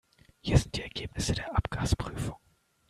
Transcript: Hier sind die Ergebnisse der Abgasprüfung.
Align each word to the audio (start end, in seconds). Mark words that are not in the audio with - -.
Hier 0.39 0.57
sind 0.57 0.75
die 0.77 0.81
Ergebnisse 0.81 1.33
der 1.35 1.55
Abgasprüfung. 1.55 2.37